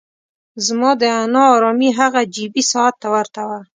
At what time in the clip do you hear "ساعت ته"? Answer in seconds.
2.71-3.07